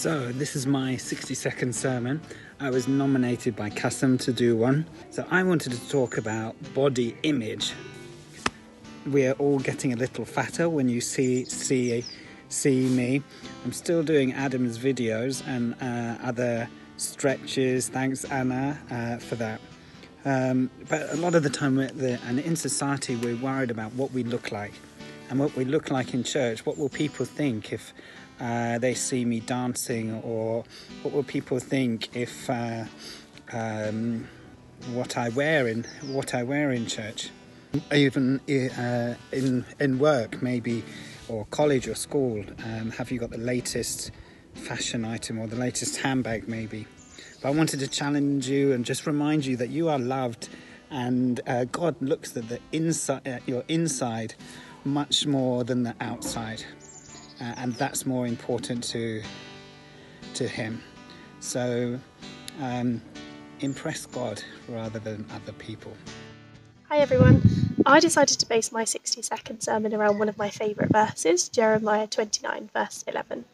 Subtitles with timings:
[0.00, 2.22] So, this is my 60 second sermon.
[2.58, 4.86] I was nominated by Custom to do one.
[5.10, 7.74] So, I wanted to talk about body image.
[9.04, 12.02] We are all getting a little fatter when you see see
[12.48, 13.22] see me.
[13.62, 17.90] I'm still doing Adam's videos and uh, other stretches.
[17.90, 19.60] Thanks, Anna, uh, for that.
[20.24, 24.12] Um, but a lot of the time, the, and in society, we're worried about what
[24.12, 24.72] we look like
[25.28, 26.64] and what we look like in church.
[26.64, 27.92] What will people think if
[28.40, 30.64] uh, they see me dancing, or
[31.02, 32.84] what will people think if uh,
[33.52, 34.28] um,
[34.94, 37.30] what I wear in what I wear in church,
[37.92, 40.82] even uh, in in work maybe,
[41.28, 42.44] or college or school.
[42.64, 44.10] Um, have you got the latest
[44.54, 46.86] fashion item or the latest handbag maybe?
[47.42, 50.48] But I wanted to challenge you and just remind you that you are loved,
[50.90, 54.34] and uh, God looks at the inside, at your inside,
[54.82, 56.64] much more than the outside
[57.40, 59.22] uh, and that's more important to
[60.34, 60.82] to him.
[61.40, 61.98] So
[62.60, 63.00] um,
[63.60, 65.92] impress God rather than other people.
[66.88, 67.42] Hi everyone.
[67.86, 72.06] I decided to base my 60 second sermon around one of my favourite verses, Jeremiah
[72.06, 73.44] 29, verse 11.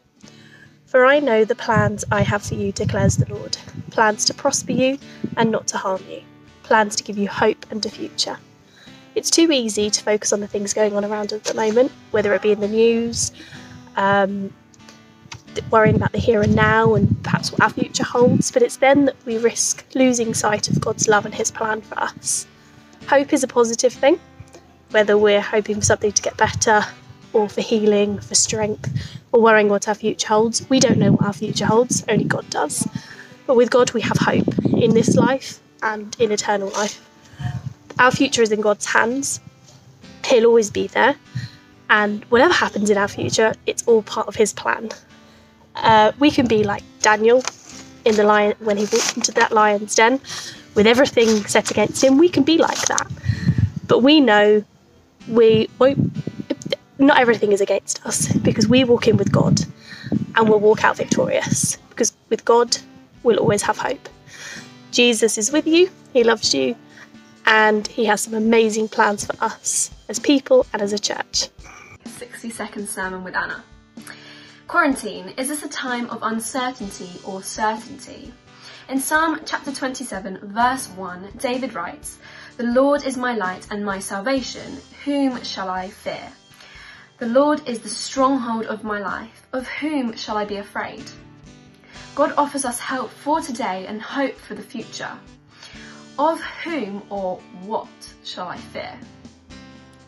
[0.85, 3.57] For I know the plans I have for you, declares the Lord
[3.91, 4.97] plans to prosper you
[5.37, 6.21] and not to harm you,
[6.63, 8.37] plans to give you hope and a future.
[9.15, 12.33] It's too easy to focus on the things going on around at the moment, whether
[12.33, 13.31] it be in the news,
[13.97, 14.53] um,
[15.71, 19.05] worrying about the here and now and perhaps what our future holds, but it's then
[19.05, 22.47] that we risk losing sight of God's love and His plan for us.
[23.07, 24.19] Hope is a positive thing,
[24.91, 26.85] whether we're hoping for something to get better
[27.33, 28.89] or for healing, for strength,
[29.31, 30.67] or worrying what our future holds.
[30.69, 32.87] We don't know what our future holds, only God does.
[33.45, 37.03] But with God, we have hope in this life and in eternal life.
[37.99, 39.39] Our future is in God's hands,
[40.25, 41.15] He'll always be there,
[41.89, 44.89] and whatever happens in our future, it's all part of his plan.
[45.75, 47.43] Uh, we can be like Daniel
[48.05, 50.19] in the lion when he walked into that lion's den
[50.75, 52.17] with everything set against him.
[52.17, 53.11] We can be like that,
[53.87, 54.63] but we know
[55.27, 55.99] we won't.
[56.99, 59.61] Not everything is against us because we walk in with God,
[60.35, 61.77] and we'll walk out victorious.
[61.89, 62.75] Because with God,
[63.23, 64.09] we'll always have hope.
[64.91, 65.89] Jesus is with you.
[66.13, 66.75] He loves you,
[67.45, 71.49] and he has some amazing plans for us as people and as a church.
[72.17, 73.63] 60 second sermon with Anna.
[74.67, 78.33] Quarantine, is this a time of uncertainty or certainty?
[78.89, 82.17] In Psalm chapter 27, verse 1, David writes,
[82.57, 86.31] The Lord is my light and my salvation, whom shall I fear?
[87.19, 91.03] The Lord is the stronghold of my life, of whom shall I be afraid?
[92.15, 95.11] God offers us help for today and hope for the future.
[96.17, 97.87] Of whom or what
[98.23, 98.99] shall I fear?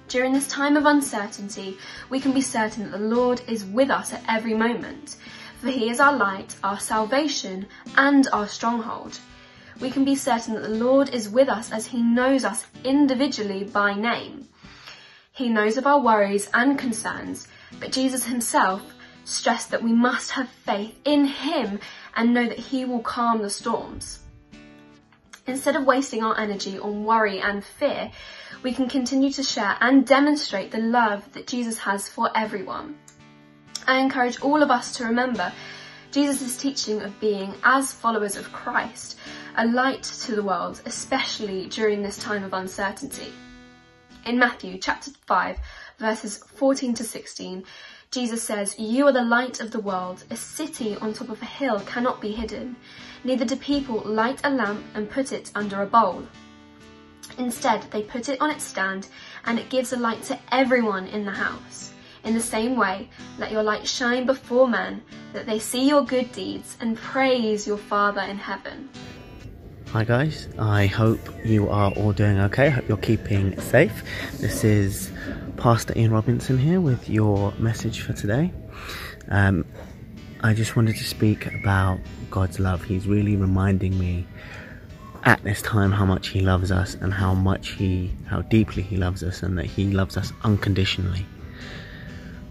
[0.09, 1.77] During this time of uncertainty,
[2.09, 5.17] we can be certain that the Lord is with us at every moment,
[5.61, 9.19] for he is our light, our salvation, and our stronghold.
[9.79, 13.65] We can be certain that the Lord is with us as he knows us individually
[13.65, 14.49] by name.
[15.31, 17.47] He knows of our worries and concerns,
[17.79, 18.81] but Jesus himself
[19.25, 21.79] stressed that we must have faith in him
[22.15, 24.21] and know that he will calm the storms.
[25.49, 28.11] Instead of wasting our energy on worry and fear,
[28.61, 32.95] we can continue to share and demonstrate the love that Jesus has for everyone.
[33.87, 35.51] I encourage all of us to remember
[36.11, 39.17] Jesus' teaching of being, as followers of Christ,
[39.57, 43.33] a light to the world, especially during this time of uncertainty.
[44.27, 45.57] In Matthew chapter 5,
[45.97, 47.63] verses 14 to 16,
[48.11, 50.23] Jesus says, You are the light of the world.
[50.31, 52.75] A city on top of a hill cannot be hidden.
[53.23, 56.23] Neither do people light a lamp and put it under a bowl
[57.37, 59.07] Instead, they put it on its stand
[59.45, 61.93] and it gives a light to everyone in the house.
[62.23, 66.31] In the same way, let your light shine before men, that they see your good
[66.33, 68.89] deeds and praise your Father in heaven.
[69.91, 72.67] Hi guys, I hope you are all doing okay.
[72.67, 74.03] I hope you're keeping safe.
[74.37, 75.11] This is
[75.57, 78.53] Pastor Ian Robinson here with your message for today.
[79.29, 79.65] Um,
[80.41, 81.97] I just wanted to speak about
[82.29, 82.83] God's love.
[82.83, 84.27] He's really reminding me
[85.23, 88.95] at this time how much he loves us and how much he how deeply he
[88.95, 91.25] loves us and that he loves us unconditionally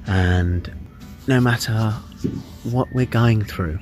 [0.09, 0.73] and
[1.29, 1.93] no matter
[2.65, 3.79] what we're going through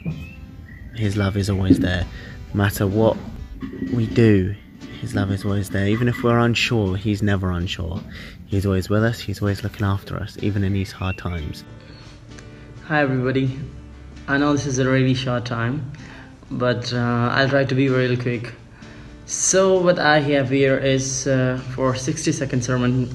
[0.94, 2.06] his love is always there
[2.52, 3.16] no matter what
[3.92, 4.54] we do.
[5.00, 5.86] His love is always there.
[5.86, 8.00] Even if we're unsure he's never unsure.
[8.46, 9.20] He's always with us.
[9.20, 11.64] He's always looking after us even in these hard times.
[12.86, 13.58] Hi everybody.
[14.28, 15.92] I know this is a really short time
[16.50, 18.52] but uh, i'll try to be really quick.
[19.26, 23.12] So what I have here is uh, for 60 second sermon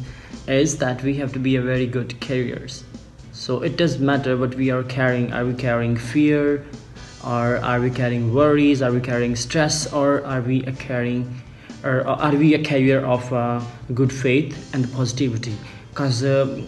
[0.48, 2.84] is that we have to be a very good carriers.
[3.32, 5.32] So it does matter what we are carrying.
[5.32, 6.66] Are we carrying fear,
[7.26, 8.82] or are we carrying worries?
[8.82, 9.92] Are we carrying stress?
[9.92, 11.42] Or are we carrying
[11.84, 13.60] or are we a carrier of uh,
[13.94, 15.56] good faith and positivity?
[15.90, 16.62] Because uh,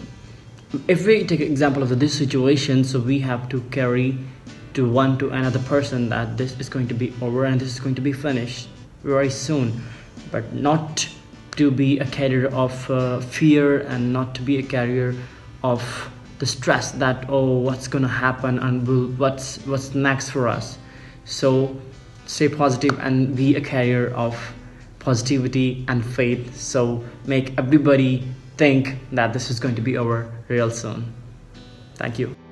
[0.88, 4.18] if we take example of this situation so we have to carry
[4.74, 7.80] to one to another person that this is going to be over and this is
[7.80, 8.68] going to be finished
[9.04, 9.82] very soon.
[10.32, 11.08] But not
[11.56, 15.14] to be a carrier of uh, fear and not to be a carrier
[15.62, 20.78] of the stress that oh what's gonna happen and what's what's next for us.
[21.24, 21.76] So
[22.26, 24.36] stay positive and be a carrier of
[24.98, 26.56] positivity and faith.
[26.56, 28.26] So make everybody
[28.56, 31.12] think that this is going to be over real soon
[31.96, 32.43] thank you